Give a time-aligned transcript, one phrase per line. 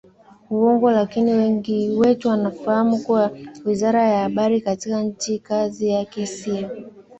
[0.49, 3.31] uongo Lakini wengi wetu wanafahamu kuwa
[3.65, 6.89] wizara ya habari katika nchi kazi yake siyo